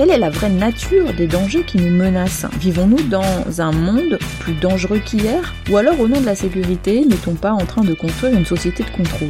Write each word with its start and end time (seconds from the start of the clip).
Quelle 0.00 0.12
est 0.12 0.18
la 0.18 0.30
vraie 0.30 0.48
nature 0.48 1.12
des 1.12 1.26
dangers 1.26 1.62
qui 1.62 1.76
nous 1.76 1.94
menacent? 1.94 2.46
Vivons-nous 2.58 3.02
dans 3.10 3.60
un 3.60 3.70
monde 3.70 4.18
plus 4.38 4.54
dangereux 4.54 4.98
qu'hier? 4.98 5.54
Ou 5.70 5.76
alors 5.76 6.00
au 6.00 6.08
nom 6.08 6.18
de 6.18 6.24
la 6.24 6.34
sécurité, 6.34 7.04
n'est-on 7.04 7.34
pas 7.34 7.52
en 7.52 7.66
train 7.66 7.84
de 7.84 7.92
construire 7.92 8.32
une 8.32 8.46
société 8.46 8.82
de 8.82 8.88
contrôle? 8.88 9.28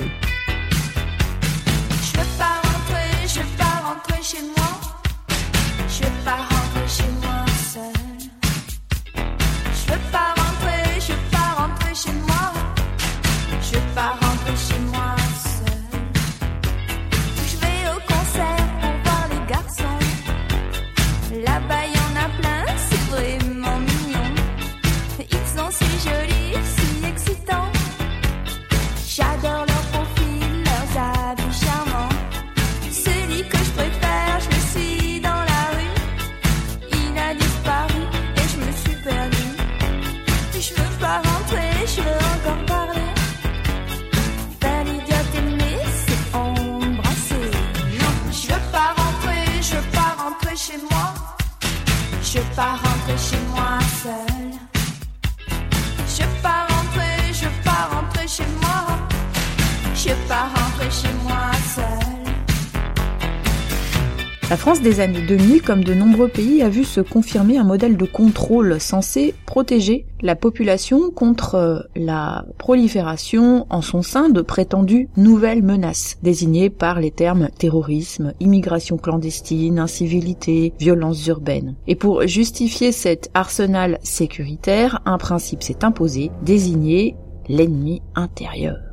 La 64.50 64.56
France 64.56 64.80
des 64.80 64.98
années 64.98 65.24
2000, 65.24 65.62
comme 65.62 65.84
de 65.84 65.94
nombreux 65.94 66.26
pays, 66.26 66.60
a 66.62 66.68
vu 66.68 66.82
se 66.82 67.00
confirmer 67.00 67.56
un 67.56 67.62
modèle 67.62 67.96
de 67.96 68.04
contrôle 68.04 68.80
censé 68.80 69.32
protéger 69.46 70.06
la 70.22 70.34
population 70.34 71.12
contre 71.12 71.54
euh, 71.54 71.78
la 71.94 72.44
prolifération 72.58 73.68
en 73.70 73.80
son 73.80 74.02
sein 74.02 74.28
de 74.28 74.42
prétendues 74.42 75.08
nouvelles 75.16 75.62
menaces, 75.62 76.18
désignées 76.24 76.70
par 76.70 76.98
les 76.98 77.12
termes 77.12 77.48
terrorisme, 77.56 78.32
immigration 78.40 78.96
clandestine, 78.96 79.78
incivilité, 79.78 80.72
violences 80.80 81.24
urbaines. 81.28 81.76
Et 81.86 81.94
pour 81.94 82.26
justifier 82.26 82.90
cet 82.90 83.30
arsenal 83.34 84.00
sécuritaire, 84.02 85.00
un 85.06 85.18
principe 85.18 85.62
s'est 85.62 85.84
imposé, 85.84 86.32
désigner 86.42 87.14
l'ennemi 87.48 88.02
intérieur. 88.16 88.89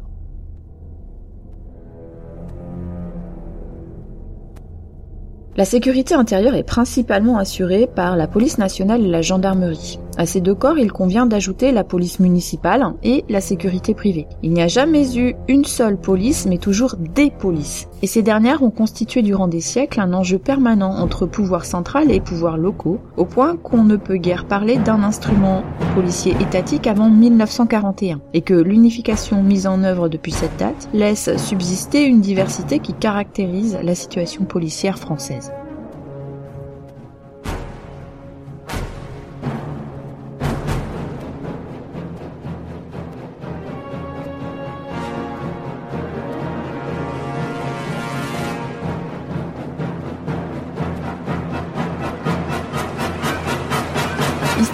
La 5.57 5.65
sécurité 5.65 6.13
intérieure 6.13 6.53
est 6.53 6.61
principalement 6.61 7.39
assurée 7.39 7.87
par 7.87 8.15
la 8.15 8.27
police 8.27 8.59
nationale 8.59 9.03
et 9.03 9.09
la 9.09 9.23
gendarmerie. 9.23 9.97
À 10.19 10.25
ces 10.25 10.41
deux 10.41 10.55
corps, 10.55 10.79
il 10.79 10.91
convient 10.91 11.27
d'ajouter 11.27 11.71
la 11.71 11.83
police 11.83 12.19
municipale 12.19 12.93
et 13.03 13.23
la 13.29 13.39
sécurité 13.39 13.93
privée. 13.93 14.25
Il 14.41 14.51
n'y 14.51 14.63
a 14.63 14.67
jamais 14.67 15.15
eu 15.15 15.35
une 15.47 15.63
seule 15.63 15.95
police, 15.95 16.47
mais 16.47 16.57
toujours 16.57 16.95
des 16.97 17.29
polices. 17.29 17.87
Et 18.01 18.07
ces 18.07 18.23
dernières 18.23 18.63
ont 18.63 18.71
constitué 18.71 19.21
durant 19.21 19.47
des 19.47 19.61
siècles 19.61 19.99
un 19.99 20.13
enjeu 20.13 20.39
permanent 20.39 20.89
entre 20.89 21.27
pouvoir 21.27 21.65
central 21.65 22.11
et 22.11 22.19
pouvoirs 22.19 22.57
locaux, 22.57 22.99
au 23.15 23.25
point 23.25 23.57
qu'on 23.57 23.83
ne 23.83 23.95
peut 23.95 24.17
guère 24.17 24.45
parler 24.45 24.77
d'un 24.77 25.03
instrument 25.03 25.63
policier 25.93 26.35
étatique 26.41 26.87
avant 26.87 27.11
1941, 27.11 28.19
et 28.33 28.41
que 28.41 28.55
l'unification 28.55 29.43
mise 29.43 29.67
en 29.67 29.83
œuvre 29.83 30.09
depuis 30.09 30.31
cette 30.31 30.57
date 30.57 30.89
laisse 30.95 31.37
subsister 31.37 32.05
une 32.05 32.21
diversité 32.21 32.79
qui 32.79 32.93
caractérise 32.93 33.77
la 33.83 33.93
situation 33.93 34.45
policière 34.45 34.97
française. 34.97 35.51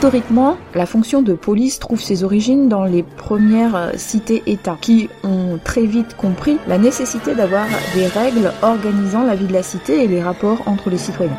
Historiquement, 0.04 0.58
la 0.76 0.86
fonction 0.86 1.22
de 1.22 1.32
police 1.32 1.80
trouve 1.80 2.02
ses 2.02 2.26
origines 2.26 2.68
dans 2.68 2.84
les 2.84 3.04
premières 3.04 3.74
euh, 3.78 3.92
cités-États, 3.96 4.78
qui 4.82 5.10
ont 5.24 5.58
très 5.64 5.86
vite 5.86 6.18
compris 6.18 6.58
la 6.68 6.78
nécessité 6.78 7.36
d'avoir 7.36 7.66
des 7.96 8.08
règles 8.08 8.52
organisant 8.62 9.24
la 9.24 9.34
vie 9.36 9.48
de 9.48 9.54
la 9.54 9.64
cité 9.64 10.04
et 10.04 10.10
les 10.10 10.22
rapports 10.22 10.62
entre 10.66 10.90
les 10.90 10.98
citoyens. 10.98 11.38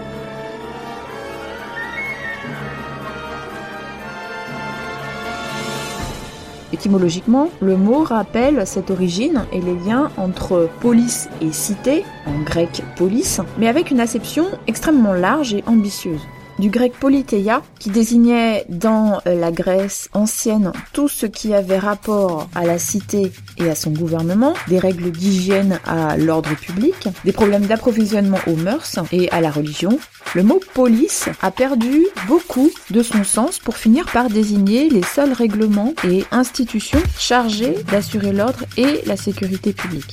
Étymologiquement, 6.72 7.50
le 7.60 7.76
mot 7.76 8.02
rappelle 8.02 8.66
cette 8.66 8.90
origine 8.90 9.44
et 9.52 9.60
les 9.60 9.74
liens 9.74 10.10
entre 10.16 10.70
police 10.80 11.28
et 11.42 11.52
cité, 11.52 12.02
en 12.24 12.42
grec 12.44 12.82
police, 12.96 13.42
mais 13.58 13.68
avec 13.68 13.90
une 13.90 14.00
acception 14.00 14.46
extrêmement 14.66 15.12
large 15.12 15.52
et 15.52 15.62
ambitieuse 15.66 16.22
du 16.58 16.70
grec 16.70 16.92
politeia, 16.98 17.62
qui 17.78 17.90
désignait 17.90 18.64
dans 18.68 19.20
euh, 19.26 19.38
la 19.38 19.50
Grèce 19.50 20.08
ancienne 20.12 20.72
tout 20.92 21.08
ce 21.08 21.26
qui 21.26 21.54
avait 21.54 21.78
rapport 21.78 22.48
à 22.54 22.64
la 22.64 22.78
cité 22.78 23.32
et 23.58 23.68
à 23.68 23.74
son 23.74 23.90
gouvernement, 23.90 24.54
des 24.68 24.78
règles 24.78 25.10
d'hygiène 25.10 25.80
à 25.86 26.16
l'ordre 26.16 26.54
public, 26.54 27.08
des 27.24 27.32
problèmes 27.32 27.66
d'approvisionnement 27.66 28.38
aux 28.46 28.56
mœurs 28.56 28.98
et 29.12 29.30
à 29.30 29.40
la 29.40 29.50
religion. 29.50 29.98
Le 30.34 30.42
mot 30.42 30.60
police 30.74 31.28
a 31.42 31.50
perdu 31.50 32.06
beaucoup 32.26 32.70
de 32.90 33.02
son 33.02 33.24
sens 33.24 33.58
pour 33.58 33.76
finir 33.76 34.06
par 34.12 34.28
désigner 34.28 34.88
les 34.88 35.02
seuls 35.02 35.32
règlements 35.32 35.94
et 36.08 36.24
institutions 36.32 37.02
chargés 37.18 37.76
d'assurer 37.90 38.32
l'ordre 38.32 38.64
et 38.76 39.02
la 39.06 39.16
sécurité 39.16 39.72
publique. 39.72 40.12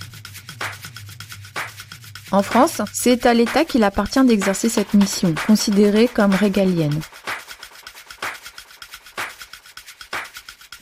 En 2.32 2.44
France, 2.44 2.82
c'est 2.94 3.26
à 3.26 3.34
l'État 3.34 3.66
qu'il 3.66 3.84
appartient 3.84 4.24
d'exercer 4.24 4.70
cette 4.70 4.94
mission, 4.94 5.36
considérée 5.48 6.08
comme 6.08 6.34
régalienne. 6.34 7.00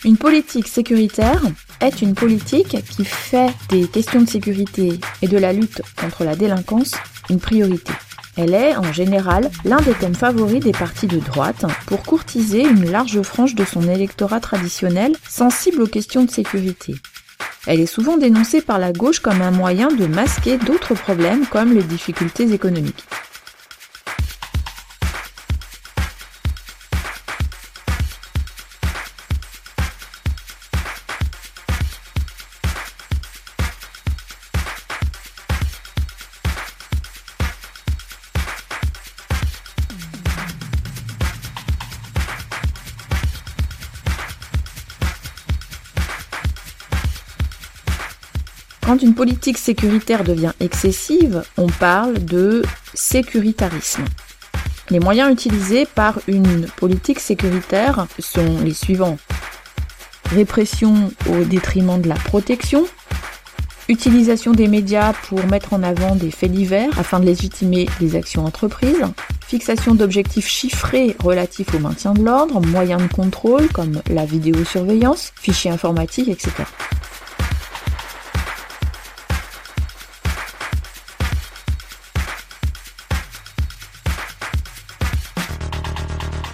Une 0.06 0.18
politique 0.18 0.68
sécuritaire 0.68 1.42
est 1.82 2.02
une 2.02 2.14
politique 2.14 2.78
qui 2.90 3.04
fait 3.04 3.52
des 3.70 3.88
questions 3.88 4.22
de 4.22 4.30
sécurité 4.30 5.00
et 5.22 5.28
de 5.28 5.38
la 5.38 5.52
lutte 5.54 5.82
contre 6.00 6.24
la 6.24 6.36
délinquance 6.36 6.94
une 7.30 7.40
priorité. 7.40 7.94
Elle 8.38 8.54
est, 8.54 8.76
en 8.76 8.94
général, 8.94 9.50
l'un 9.66 9.82
des 9.82 9.94
thèmes 9.94 10.16
favoris 10.16 10.64
des 10.64 10.72
partis 10.72 11.08
de 11.08 11.20
droite 11.20 11.66
pour 11.88 12.04
courtiser 12.04 12.62
une 12.62 12.90
large 12.90 13.22
frange 13.22 13.56
de 13.56 13.66
son 13.66 13.82
électorat 13.90 14.40
traditionnel 14.40 15.16
sensible 15.28 15.82
aux 15.82 15.88
questions 15.88 16.24
de 16.24 16.32
sécurité. 16.32 16.96
Elle 17.68 17.82
est 17.82 17.86
souvent 17.86 18.18
dénoncée 18.18 18.62
par 18.62 18.80
la 18.80 18.92
gauche 18.92 19.20
comme 19.20 19.42
un 19.42 19.52
moyen 19.52 19.90
de 19.90 20.06
masquer 20.06 20.58
d'autres 20.58 20.94
problèmes 20.96 21.46
comme 21.46 21.74
les 21.74 21.84
difficultés 21.84 22.52
économiques. 22.54 23.06
Quand 48.90 49.04
une 49.04 49.14
politique 49.14 49.60
sécuritaire 49.60 50.24
devient 50.24 50.54
excessive, 50.60 51.44
on 51.58 51.68
parle 51.68 52.26
de 52.26 52.64
sécuritarisme. 52.96 54.04
Les 54.90 55.00
moyens 55.00 55.32
utilisés 55.32 55.86
par 55.86 56.18
une 56.28 56.66
politique 56.66 57.20
sécuritaire 57.20 58.08
sont 58.18 58.62
les 58.64 58.74
suivants. 58.74 59.20
Répression 60.32 61.12
au 61.30 61.44
détriment 61.44 62.02
de 62.02 62.10
la 62.10 62.16
protection, 62.16 62.84
utilisation 63.90 64.54
des 64.54 64.68
médias 64.68 65.14
pour 65.14 65.46
mettre 65.46 65.74
en 65.74 65.84
avant 65.84 66.16
des 66.16 66.32
faits 66.32 66.52
divers 66.52 66.90
afin 66.98 67.20
de 67.20 67.26
légitimer 67.26 67.88
les 68.02 68.16
actions 68.16 68.44
entreprises, 68.44 69.06
fixation 69.46 69.94
d'objectifs 69.94 70.48
chiffrés 70.48 71.16
relatifs 71.20 71.76
au 71.76 71.80
maintien 71.80 72.14
de 72.14 72.24
l'ordre, 72.24 72.60
moyens 72.60 73.04
de 73.04 73.14
contrôle 73.14 73.68
comme 73.68 74.02
la 74.10 74.26
vidéosurveillance, 74.26 75.32
fichiers 75.36 75.70
informatiques, 75.70 76.30
etc. 76.30 76.64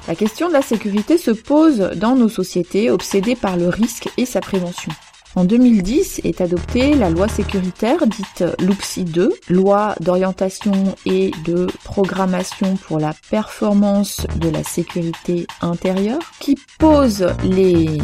La 0.08 0.14
question 0.14 0.50
de 0.50 0.54
la 0.54 0.62
sécurité 0.62 1.18
se 1.18 1.32
pose 1.32 1.80
dans 1.96 2.16
nos 2.16 2.30
sociétés 2.30 2.92
obsédées 2.92 3.36
par 3.36 3.58
le 3.58 3.70
risque 3.70 4.08
et 4.18 4.26
sa 4.28 4.40
prévention. 4.40 4.92
En 5.34 5.44
2010 5.44 6.22
est 6.24 6.42
adoptée 6.42 6.94
la 6.94 7.10
loi 7.10 7.28
sécuritaire 7.28 8.06
dite 8.06 8.44
LUPSI 8.60 9.04
2, 9.04 9.34
loi 9.50 9.96
d'orientation 10.00 10.96
et 11.08 11.32
de 11.44 11.68
programmation 11.84 12.78
pour 12.78 13.00
la 13.00 13.14
performance 13.30 14.28
de 14.38 14.50
la 14.50 14.64
sécurité 14.64 15.48
intérieure, 15.62 16.22
qui 16.40 16.56
pose 16.78 17.28
les 17.44 17.98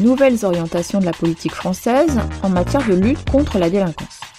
nouvelles 0.00 0.44
orientations 0.44 1.00
de 1.00 1.04
la 1.04 1.12
politique 1.12 1.54
française 1.54 2.18
en 2.42 2.48
matière 2.48 2.84
de 2.88 2.94
lutte 2.94 3.30
contre 3.30 3.58
la 3.58 3.68
délinquance. 3.68 4.31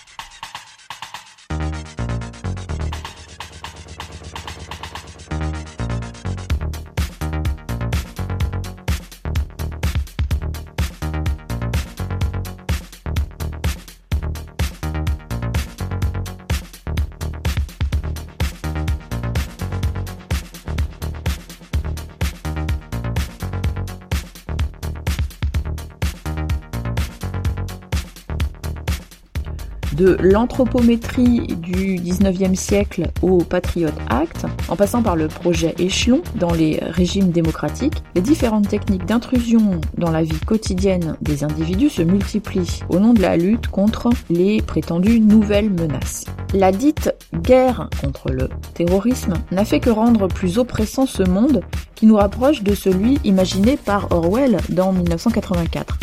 De 30.04 30.18
l'anthropométrie 30.22 31.48
du 31.60 31.96
19e 31.96 32.56
siècle 32.56 33.10
au 33.22 33.38
Patriot 33.38 33.88
Act, 34.10 34.46
en 34.68 34.76
passant 34.76 35.02
par 35.02 35.16
le 35.16 35.30
projet 35.30 35.76
échelon 35.78 36.22
dans 36.36 36.52
les 36.52 36.80
régimes 36.82 37.32
démocratiques, 37.32 38.04
les 38.14 38.22
différentes 38.22 38.68
techniques 38.68 39.06
d'intrusion 39.06 39.80
dans 39.98 40.12
la 40.12 40.22
vie 40.22 40.40
quotidienne 40.46 41.16
des 41.22 41.46
individus 41.46 41.90
se 41.90 42.02
multiplient 42.02 42.82
au 42.90 43.00
nom 43.00 43.14
de 43.14 43.22
la 43.22 43.38
lutte 43.38 43.68
contre 43.68 44.10
les 44.30 44.62
prétendues 44.62 45.22
nouvelles 45.22 45.70
menaces. 45.70 46.26
La 46.54 46.74
dite 46.74 47.16
guerre 47.34 47.90
contre 48.02 48.30
le 48.30 48.50
terrorisme 48.74 49.36
n'a 49.52 49.64
fait 49.64 49.80
que 49.80 49.90
rendre 49.90 50.28
plus 50.28 50.58
oppressant 50.58 51.06
ce 51.06 51.24
monde 51.24 51.62
qui 51.96 52.08
nous 52.08 52.18
rapproche 52.18 52.62
de 52.62 52.76
celui 52.76 53.20
imaginé 53.24 53.78
par 53.78 54.12
Orwell 54.12 54.58
dans 54.68 54.92
1984. 54.92 55.98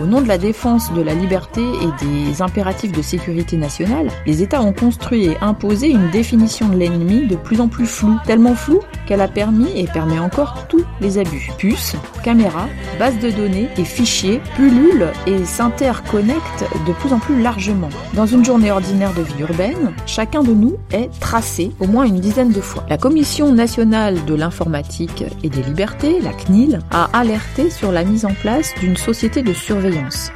Au 0.00 0.06
nom 0.06 0.22
de 0.22 0.28
la 0.28 0.38
défense 0.38 0.90
de 0.94 1.02
la 1.02 1.12
liberté 1.12 1.60
et 1.60 2.04
des 2.04 2.40
impératifs 2.40 2.92
de 2.92 3.02
sécurité 3.02 3.58
nationale, 3.58 4.08
les 4.24 4.42
États 4.42 4.62
ont 4.62 4.72
construit 4.72 5.26
et 5.26 5.36
imposé 5.42 5.90
une 5.90 6.08
définition 6.10 6.70
de 6.70 6.76
l'ennemi 6.76 7.26
de 7.26 7.36
plus 7.36 7.60
en 7.60 7.68
plus 7.68 7.84
floue, 7.84 8.16
tellement 8.24 8.54
floue 8.54 8.80
qu'elle 9.10 9.20
a 9.22 9.26
permis 9.26 9.66
et 9.74 9.88
permet 9.88 10.20
encore 10.20 10.68
tous 10.68 10.84
les 11.00 11.18
abus. 11.18 11.50
Puces, 11.58 11.96
caméras, 12.22 12.68
bases 12.96 13.18
de 13.18 13.32
données 13.32 13.68
et 13.76 13.82
fichiers 13.82 14.40
pullulent 14.54 15.10
et 15.26 15.44
s'interconnectent 15.44 16.64
de 16.86 16.92
plus 16.92 17.12
en 17.12 17.18
plus 17.18 17.42
largement. 17.42 17.88
Dans 18.14 18.26
une 18.26 18.44
journée 18.44 18.70
ordinaire 18.70 19.12
de 19.12 19.22
vie 19.22 19.40
urbaine, 19.40 19.92
chacun 20.06 20.44
de 20.44 20.52
nous 20.52 20.76
est 20.92 21.10
tracé 21.18 21.72
au 21.80 21.88
moins 21.88 22.04
une 22.04 22.20
dizaine 22.20 22.52
de 22.52 22.60
fois. 22.60 22.86
La 22.88 22.98
Commission 22.98 23.52
nationale 23.52 24.24
de 24.26 24.34
l'informatique 24.34 25.24
et 25.42 25.48
des 25.48 25.62
libertés, 25.64 26.20
la 26.20 26.32
CNIL, 26.32 26.78
a 26.92 27.10
alerté 27.12 27.68
sur 27.68 27.90
la 27.90 28.04
mise 28.04 28.24
en 28.24 28.34
place 28.34 28.72
d'une 28.80 28.96
société 28.96 29.42
de 29.42 29.52
surveillance 29.52 30.30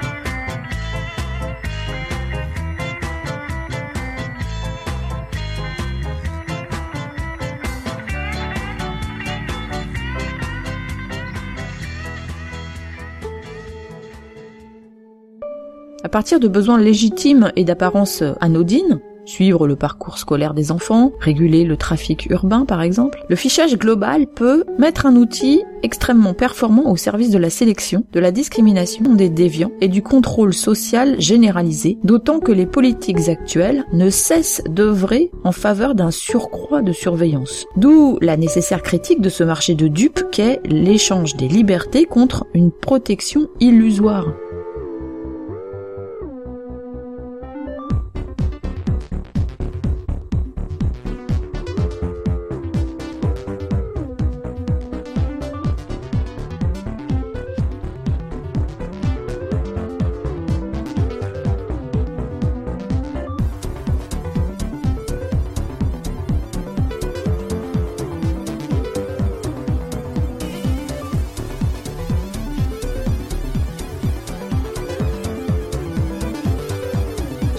partir 16.14 16.38
de 16.38 16.46
besoins 16.46 16.78
légitimes 16.78 17.50
et 17.56 17.64
d'apparence 17.64 18.22
anodines, 18.40 19.00
suivre 19.24 19.66
le 19.66 19.74
parcours 19.74 20.18
scolaire 20.18 20.54
des 20.54 20.70
enfants, 20.70 21.10
réguler 21.18 21.64
le 21.64 21.76
trafic 21.76 22.30
urbain 22.30 22.64
par 22.66 22.82
exemple, 22.82 23.24
le 23.28 23.34
fichage 23.34 23.76
global 23.76 24.28
peut 24.28 24.62
mettre 24.78 25.06
un 25.06 25.16
outil 25.16 25.64
extrêmement 25.82 26.32
performant 26.32 26.88
au 26.88 26.96
service 26.96 27.30
de 27.30 27.38
la 27.38 27.50
sélection, 27.50 28.04
de 28.12 28.20
la 28.20 28.30
discrimination 28.30 29.12
des 29.14 29.28
déviants 29.28 29.72
et 29.80 29.88
du 29.88 30.02
contrôle 30.02 30.54
social 30.54 31.20
généralisé, 31.20 31.98
d'autant 32.04 32.38
que 32.38 32.52
les 32.52 32.66
politiques 32.66 33.28
actuelles 33.28 33.84
ne 33.92 34.08
cessent 34.08 34.62
d'œuvrer 34.68 35.32
en 35.42 35.50
faveur 35.50 35.96
d'un 35.96 36.12
surcroît 36.12 36.82
de 36.82 36.92
surveillance. 36.92 37.66
D'où 37.76 38.18
la 38.20 38.36
nécessaire 38.36 38.82
critique 38.82 39.20
de 39.20 39.30
ce 39.30 39.42
marché 39.42 39.74
de 39.74 39.88
dupes 39.88 40.30
qu'est 40.30 40.60
l'échange 40.64 41.34
des 41.34 41.48
libertés 41.48 42.04
contre 42.04 42.46
une 42.54 42.70
protection 42.70 43.48
illusoire. 43.58 44.26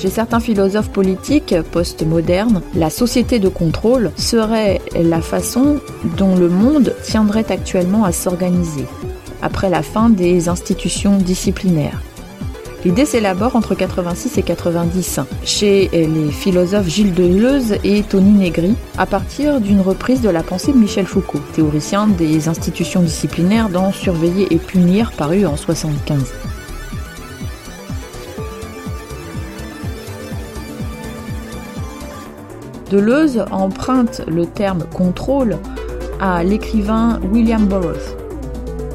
Chez 0.06 0.12
certains 0.12 0.40
philosophes 0.40 0.92
politiques 0.92 1.56
post-modernes, 1.72 2.62
la 2.76 2.92
société 2.92 3.40
de 3.40 3.50
contrôle 3.50 4.12
serait 4.18 4.80
la 4.94 5.20
façon 5.20 5.80
dont 6.16 6.36
le 6.36 6.48
monde 6.48 6.94
tiendrait 7.02 7.52
actuellement 7.52 8.04
à 8.04 8.12
s'organiser, 8.12 8.86
après 9.42 9.68
la 9.68 9.82
fin 9.82 10.10
des 10.10 10.48
institutions 10.48 11.18
disciplinaires. 11.18 12.04
L'idée 12.84 13.06
s'élabore 13.06 13.56
entre 13.56 13.74
86 13.74 14.38
et 14.38 14.44
90 14.44 15.22
chez 15.44 15.90
les 15.92 16.32
philosophes 16.32 16.88
Gilles 16.88 17.16
Deleuze 17.16 17.78
et 17.84 18.04
Tony 18.04 18.30
Negri 18.30 18.76
à 19.00 19.08
partir 19.08 19.60
d'une 19.60 19.82
reprise 19.82 20.22
de 20.22 20.30
la 20.30 20.44
pensée 20.44 20.72
de 20.72 20.78
Michel 20.78 21.08
Foucault, 21.08 21.42
théoricien 21.54 22.06
des 22.06 22.48
institutions 22.48 23.02
disciplinaires 23.02 23.70
dans 23.70 23.92
Surveiller 23.92 24.46
et 24.52 24.58
punir 24.58 25.14
paru 25.14 25.48
en 25.48 25.58
75. 25.58 26.32
Deleuze 32.90 33.44
emprunte 33.52 34.22
le 34.28 34.46
terme 34.46 34.84
contrôle 34.94 35.58
à 36.20 36.44
l'écrivain 36.44 37.20
William 37.32 37.66
Burroughs, 37.66 38.16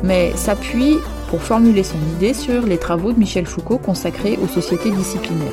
mais 0.05 0.33
s'appuie 0.37 0.97
pour 1.29 1.43
formuler 1.43 1.83
son 1.83 1.99
idée 2.17 2.35
sur 2.35 2.63
les 2.63 2.79
travaux 2.79 3.13
de 3.13 3.19
Michel 3.19 3.47
Foucault 3.47 3.79
consacrés 3.79 4.39
aux 4.43 4.49
sociétés 4.49 4.91
disciplinaires. 4.91 5.53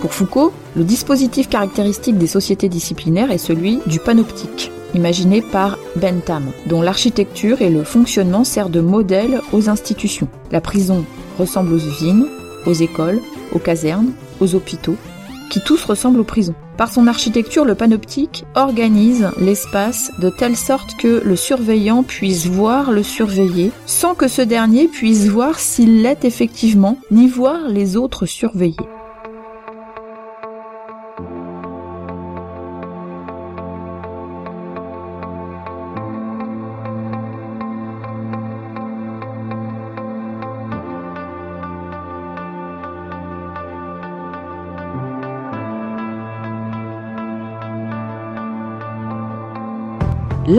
Pour 0.00 0.14
Foucault, 0.14 0.52
le 0.76 0.84
dispositif 0.84 1.48
caractéristique 1.48 2.16
des 2.16 2.26
sociétés 2.26 2.68
disciplinaires 2.68 3.30
est 3.30 3.38
celui 3.38 3.80
du 3.86 3.98
panoptique, 3.98 4.72
imaginé 4.94 5.42
par 5.42 5.78
Bentham, 5.96 6.52
dont 6.66 6.80
l'architecture 6.80 7.60
et 7.60 7.68
le 7.68 7.84
fonctionnement 7.84 8.44
servent 8.44 8.70
de 8.70 8.80
modèle 8.80 9.40
aux 9.52 9.68
institutions. 9.68 10.28
La 10.52 10.60
prison 10.60 11.04
ressemble 11.38 11.74
aux 11.74 11.78
usines, 11.78 12.26
aux 12.66 12.72
écoles, 12.72 13.20
aux 13.52 13.58
casernes, 13.58 14.12
aux 14.40 14.54
hôpitaux, 14.54 14.96
qui 15.50 15.60
tous 15.60 15.84
ressemblent 15.84 16.20
aux 16.20 16.24
prisons. 16.24 16.54
Par 16.78 16.90
son 16.90 17.06
architecture, 17.06 17.66
le 17.66 17.74
panoptique 17.74 18.44
organise 18.54 19.28
l'espace 19.38 20.12
de 20.18 20.30
telle 20.30 20.56
sorte 20.56 20.96
que 20.96 21.20
le 21.22 21.36
surveillant 21.36 22.02
puisse 22.02 22.46
voir 22.46 22.90
le 22.90 23.02
surveillé, 23.02 23.70
sans 23.84 24.14
que 24.14 24.28
ce 24.28 24.40
dernier 24.40 24.88
puisse 24.88 25.26
voir 25.26 25.58
s'il 25.58 26.00
l'est 26.00 26.24
effectivement, 26.24 26.98
ni 27.10 27.28
voir 27.28 27.68
les 27.68 27.98
autres 27.98 28.24
surveillés. 28.24 28.76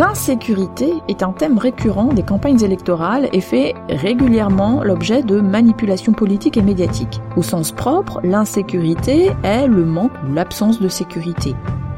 L'insécurité 0.02 0.96
est 1.08 1.22
un 1.22 1.32
thème 1.32 1.60
récurrent 1.60 2.12
des 2.12 2.24
campagnes 2.24 2.64
électorales 2.64 3.30
et 3.34 3.40
fait 3.40 3.76
régulièrement 3.88 4.84
l'objet 4.84 5.22
de 5.22 5.40
manipulations 5.40 6.14
politiques 6.14 6.58
et 6.58 6.64
médiatiques. 6.64 7.22
Au 7.38 7.44
sens 7.44 7.72
propre, 7.72 8.20
l'insécurité 8.24 9.30
est 9.44 9.68
le 9.68 9.86
manque 9.86 10.12
ou 10.28 10.34
l'absence 10.34 10.82
de 10.82 10.88
sécurité. 10.88 11.54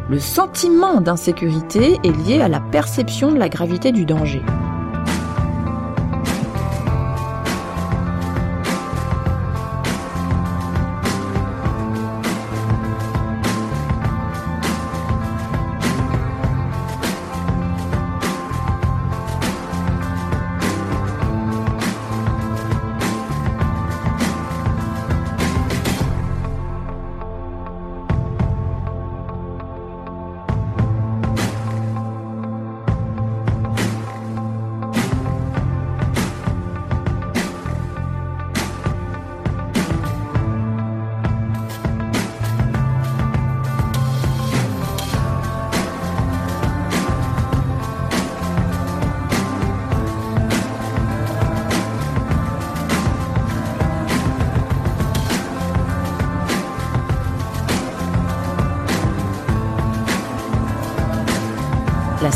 Le 0.09 0.19
sentiment 0.19 0.99
d'insécurité 0.99 1.97
est 2.03 2.27
lié 2.27 2.41
à 2.41 2.49
la 2.49 2.59
perception 2.59 3.31
de 3.31 3.39
la 3.39 3.47
gravité 3.47 3.93
du 3.93 4.03
danger. 4.03 4.41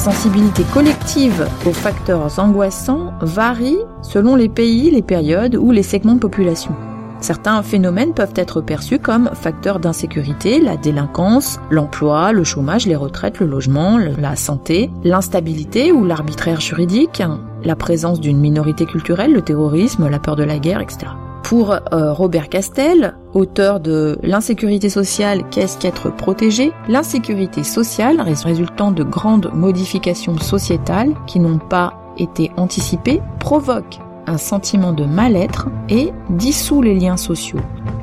Sensibilité 0.07 0.63
collective 0.73 1.45
aux 1.65 1.73
facteurs 1.73 2.39
angoissants 2.39 3.11
varie 3.19 3.79
selon 4.01 4.37
les 4.37 4.47
pays, 4.47 4.89
les 4.89 5.01
périodes 5.01 5.57
ou 5.57 5.71
les 5.71 5.83
segments 5.83 6.15
de 6.15 6.19
population. 6.19 6.73
Certains 7.19 7.61
phénomènes 7.61 8.13
peuvent 8.13 8.31
être 8.37 8.61
perçus 8.61 8.99
comme 8.99 9.29
facteurs 9.33 9.81
d'insécurité, 9.81 10.61
la 10.61 10.77
délinquance, 10.77 11.59
l'emploi, 11.69 12.31
le 12.31 12.45
chômage, 12.45 12.87
les 12.87 12.95
retraites, 12.95 13.41
le 13.41 13.47
logement, 13.47 13.97
la 13.97 14.37
santé, 14.37 14.89
l'instabilité 15.03 15.91
ou 15.91 16.05
l'arbitraire 16.05 16.61
juridique, 16.61 17.21
la 17.65 17.75
présence 17.75 18.21
d'une 18.21 18.39
minorité 18.39 18.85
culturelle, 18.85 19.33
le 19.33 19.41
terrorisme, 19.41 20.07
la 20.07 20.19
peur 20.19 20.37
de 20.37 20.43
la 20.43 20.57
guerre, 20.57 20.79
etc. 20.79 21.07
Pour 21.47 21.71
euh, 21.71 22.11
Robert 22.11 22.49
Castel, 22.49 23.15
auteur 23.33 23.79
de 23.79 24.19
L'insécurité 24.21 24.89
sociale, 24.89 25.43
qu'est-ce 25.49 25.77
qu'être 25.77 26.13
protégé? 26.13 26.73
L'insécurité 26.89 27.63
sociale, 27.63 28.19
résultant 28.19 28.91
de 28.91 29.01
grandes 29.01 29.49
modifications 29.53 30.37
sociétales 30.39 31.13
qui 31.25 31.39
n'ont 31.39 31.57
pas 31.57 31.93
été 32.17 32.51
anticipées, 32.57 33.21
provoque 33.39 33.97
un 34.25 34.37
sentiment 34.37 34.91
de 34.91 35.05
mal-être 35.05 35.69
et 35.87 36.11
dissout 36.31 36.81
les 36.81 36.95
liens 36.95 37.15
sociaux. 37.15 37.61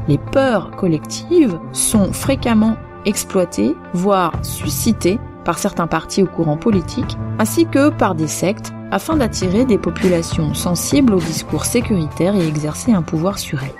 Les 0.08 0.16
peurs 0.16 0.70
collectives 0.70 1.58
sont 1.72 2.14
fréquemment 2.14 2.76
exploitées, 3.04 3.74
voire 3.92 4.32
suscitées 4.42 5.18
par 5.44 5.58
certains 5.58 5.86
partis 5.86 6.22
ou 6.22 6.26
courants 6.26 6.56
politiques, 6.56 7.18
ainsi 7.38 7.66
que 7.66 7.90
par 7.90 8.14
des 8.14 8.26
sectes 8.26 8.72
afin 8.94 9.16
d'attirer 9.16 9.64
des 9.64 9.76
populations 9.76 10.54
sensibles 10.54 11.14
au 11.14 11.18
discours 11.18 11.64
sécuritaire 11.64 12.36
et 12.36 12.46
exercer 12.46 12.92
un 12.92 13.02
pouvoir 13.02 13.40
sur 13.40 13.60
elles. 13.60 13.70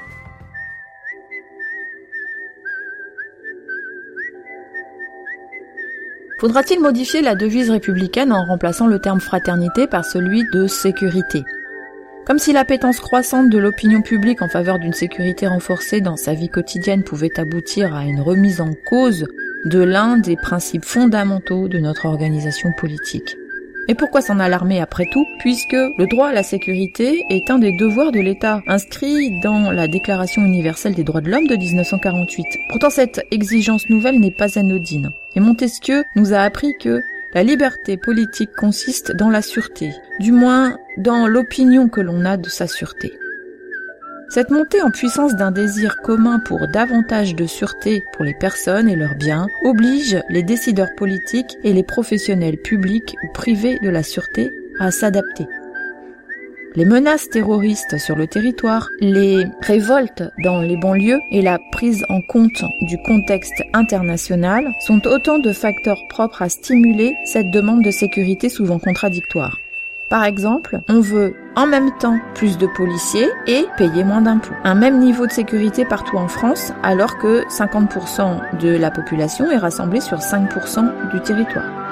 Faudra-t-il 6.41 6.81
modifier 6.81 7.23
la 7.23 7.37
devise 7.37 7.71
républicaine 7.71 8.33
en 8.33 8.45
remplaçant 8.45 8.89
le 8.89 8.99
terme 8.99 9.21
fraternité 9.21 9.87
par 9.87 10.05
celui 10.05 10.43
de 10.53 10.67
sécurité? 10.67 11.45
Comme 12.27 12.41
si 12.41 12.53
l'appétence 12.53 12.99
croissante 12.99 13.51
de 13.51 13.59
l'opinion 13.59 14.03
publique 14.03 14.43
en 14.43 14.49
faveur 14.49 14.81
d'une 14.81 14.93
sécurité 14.93 15.47
renforcée 15.47 16.01
dans 16.01 16.17
sa 16.17 16.35
vie 16.35 16.49
quotidienne 16.49 17.05
pouvait 17.05 17.39
aboutir 17.39 17.95
à 17.95 18.05
une 18.05 18.21
remise 18.21 18.61
en 18.61 18.73
cause 18.85 19.29
de 19.65 19.79
l'un 19.79 20.17
des 20.17 20.35
principes 20.35 20.85
fondamentaux 20.85 21.69
de 21.69 21.79
notre 21.79 22.07
organisation 22.07 22.73
politique. 22.73 23.37
Et 23.89 23.95
pourquoi 23.95 24.23
s'en 24.23 24.41
alarmer 24.41 24.81
après 24.81 25.07
tout, 25.07 25.27
puisque 25.39 25.73
le 25.73 26.07
droit 26.07 26.29
à 26.29 26.33
la 26.33 26.43
sécurité 26.43 27.25
est 27.29 27.51
un 27.51 27.59
des 27.59 27.73
devoirs 27.73 28.13
de 28.13 28.21
l'État, 28.21 28.63
inscrit 28.67 29.41
dans 29.41 29.71
la 29.71 29.89
Déclaration 29.89 30.45
universelle 30.45 30.95
des 30.95 31.05
droits 31.05 31.21
de 31.21 31.31
l'homme 31.31 31.47
de 31.47 31.57
1948. 31.57 32.47
Pourtant 32.71 32.91
cette 32.91 33.23
exigence 33.31 33.89
nouvelle 33.91 34.21
n'est 34.21 34.31
pas 34.31 34.59
anodine. 34.59 35.11
Et 35.37 35.41
Montesquieu 35.41 36.05
nous 36.17 36.33
a 36.33 36.39
appris 36.39 36.75
que 36.81 37.01
la 37.35 37.43
liberté 37.43 37.97
politique 37.97 38.53
consiste 38.57 39.13
dans 39.17 39.29
la 39.29 39.43
sûreté, 39.43 39.91
du 40.21 40.33
moins 40.33 40.79
dans 40.97 41.27
l'opinion 41.27 41.89
que 41.89 42.01
l'on 42.01 42.25
a 42.25 42.37
de 42.37 42.49
sa 42.49 42.69
sûreté. 42.69 43.13
Cette 44.29 44.51
montée 44.51 44.83
en 44.83 44.91
puissance 44.91 45.37
d'un 45.37 45.51
désir 45.51 45.97
commun 46.03 46.41
pour 46.41 46.67
davantage 46.69 47.35
de 47.35 47.47
sûreté 47.47 48.03
pour 48.13 48.25
les 48.25 48.35
personnes 48.35 48.89
et 48.89 48.97
leurs 48.97 49.15
biens 49.15 49.47
oblige 49.65 50.21
les 50.29 50.43
décideurs 50.43 50.95
politiques 50.97 51.57
et 51.63 51.73
les 51.73 51.83
professionnels 51.83 52.57
publics 52.57 53.17
ou 53.23 53.33
privés 53.33 53.79
de 53.81 53.91
la 53.91 54.03
sûreté 54.03 54.51
à 54.81 54.91
s'adapter. 54.91 55.47
Les 56.77 56.85
menaces 56.85 57.29
terroristes 57.29 57.99
sur 57.99 58.17
le 58.17 58.27
territoire, 58.27 58.89
les 58.99 59.45
révoltes 59.61 60.25
dans 60.43 60.61
les 60.61 60.77
banlieues 60.77 61.21
et 61.31 61.41
la 61.41 61.61
prise 61.71 62.05
en 62.09 62.21
compte 62.21 62.65
du 62.83 62.99
contexte 63.07 63.63
international 63.75 64.73
sont 64.81 65.07
autant 65.07 65.39
de 65.39 65.53
facteurs 65.53 66.01
propres 66.09 66.43
à 66.43 66.49
stimuler 66.49 67.15
cette 67.27 67.53
demande 67.53 67.85
de 67.85 67.93
sécurité 67.93 68.49
souvent 68.49 68.81
contradictoire. 68.81 69.59
Par 70.11 70.25
exemple, 70.25 70.81
on 70.89 70.99
veut 70.99 71.37
en 71.57 71.67
même 71.67 71.91
temps 71.99 72.19
plus 72.35 72.59
de 72.59 72.67
policiers 72.67 73.31
et 73.47 73.67
payer 73.77 74.05
moins 74.05 74.23
d'impôts. 74.23 74.55
Un 74.65 74.75
même 74.75 74.99
niveau 74.99 75.27
de 75.27 75.33
sécurité 75.33 75.85
partout 75.85 76.17
en 76.17 76.29
France 76.29 76.73
alors 76.83 77.19
que 77.19 77.47
50% 77.49 78.59
de 78.59 78.77
la 78.77 78.91
population 78.91 79.51
est 79.51 79.57
rassemblée 79.57 80.01
sur 80.01 80.19
5% 80.19 81.11
du 81.13 81.21
territoire. 81.21 81.84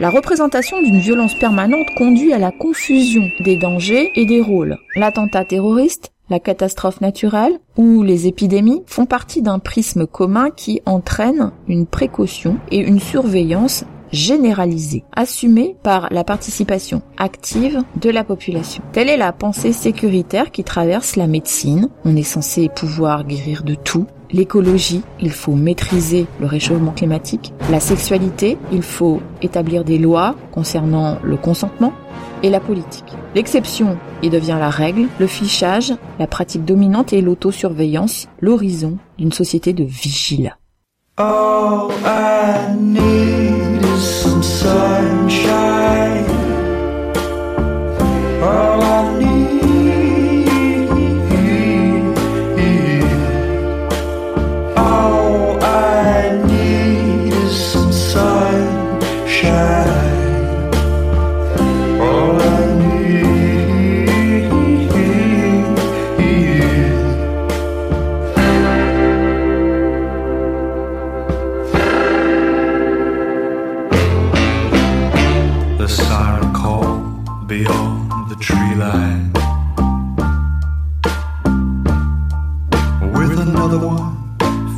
La 0.00 0.08
représentation 0.08 0.80
d'une 0.80 0.98
violence 0.98 1.34
permanente 1.34 1.94
conduit 1.94 2.32
à 2.32 2.38
la 2.38 2.52
confusion 2.52 3.28
des 3.40 3.58
dangers 3.58 4.10
et 4.14 4.24
des 4.24 4.40
rôles. 4.40 4.78
L'attentat 4.96 5.44
terroriste, 5.44 6.10
la 6.30 6.40
catastrophe 6.40 7.02
naturelle 7.02 7.58
ou 7.76 8.02
les 8.02 8.26
épidémies 8.26 8.82
font 8.86 9.04
partie 9.04 9.42
d'un 9.42 9.58
prisme 9.58 10.06
commun 10.06 10.48
qui 10.56 10.80
entraîne 10.86 11.52
une 11.68 11.84
précaution 11.84 12.56
et 12.70 12.78
une 12.78 12.98
surveillance 12.98 13.84
généralisée, 14.10 15.04
assumée 15.14 15.76
par 15.82 16.08
la 16.10 16.24
participation 16.24 17.02
active 17.18 17.82
de 18.00 18.08
la 18.08 18.24
population. 18.24 18.82
Telle 18.92 19.10
est 19.10 19.18
la 19.18 19.32
pensée 19.32 19.74
sécuritaire 19.74 20.50
qui 20.50 20.64
traverse 20.64 21.16
la 21.16 21.26
médecine. 21.26 21.90
On 22.06 22.16
est 22.16 22.22
censé 22.22 22.70
pouvoir 22.74 23.26
guérir 23.26 23.64
de 23.64 23.74
tout, 23.74 24.06
l'écologie, 24.32 25.02
il 25.20 25.32
faut 25.32 25.54
maîtriser 25.54 26.26
le 26.40 26.46
réchauffement 26.46 26.92
climatique, 26.92 27.52
la 27.70 27.80
sexualité, 27.80 28.58
il 28.72 28.82
faut 28.82 29.20
établir 29.42 29.84
des 29.84 29.98
lois 29.98 30.34
concernant 30.52 31.18
le 31.22 31.36
consentement 31.36 31.92
et 32.42 32.50
la 32.50 32.60
politique. 32.60 33.16
L'exception 33.34 33.98
y 34.22 34.30
devient 34.30 34.56
la 34.58 34.70
règle, 34.70 35.08
le 35.18 35.26
fichage, 35.26 35.92
la 36.18 36.26
pratique 36.26 36.64
dominante 36.64 37.12
et 37.12 37.20
l'autosurveillance, 37.20 38.28
l'horizon 38.40 38.98
d'une 39.18 39.32
société 39.32 39.72
de 39.72 39.84
vigile. 39.84 40.56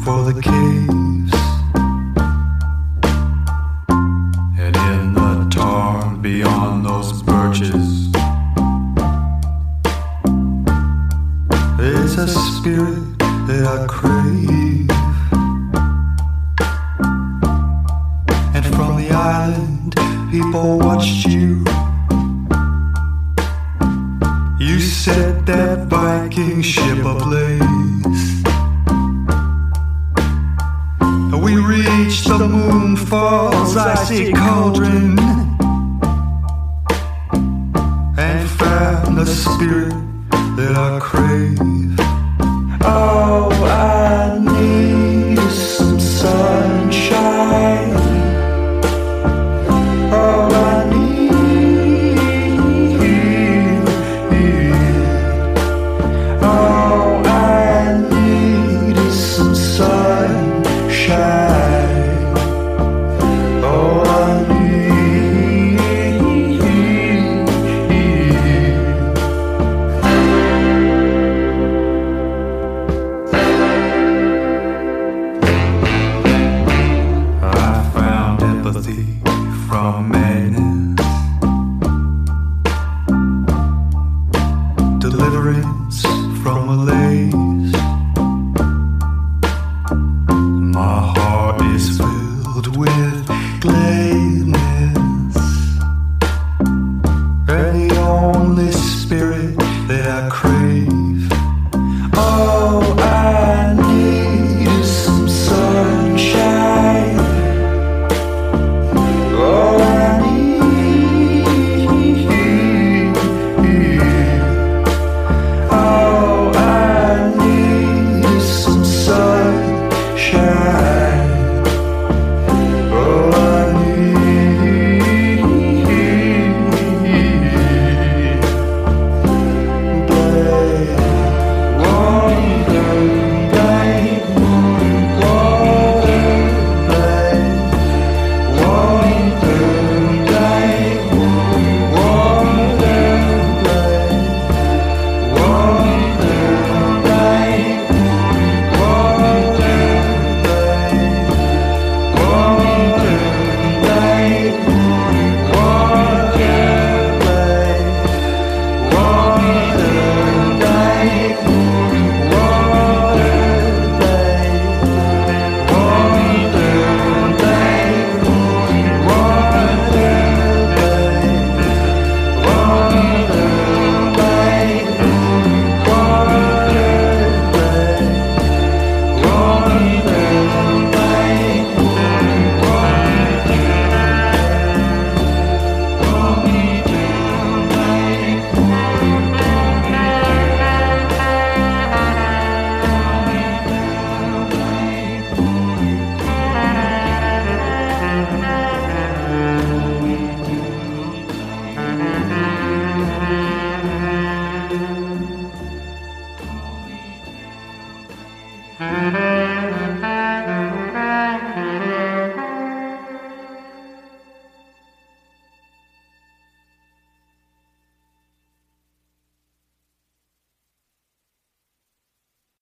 for 0.04 0.24
the 0.24 0.40
caves 0.40 1.32
and 4.58 4.76
in 4.76 5.14
the 5.14 5.48
tar 5.48 6.16
beyond 6.16 6.84
those 6.84 7.22
birches 7.22 8.10
there's 11.76 12.18
a 12.18 12.26
spirit 12.26 13.18
that 13.46 13.64
I 13.64 13.86
crave. 13.86 14.61
the 39.24 39.30
spirit 39.30 39.94
that 40.56 40.74
I 40.74 40.98
crave. 40.98 41.96
Oh, 42.82 43.50
I 43.64 44.21
Amen. 79.82 80.21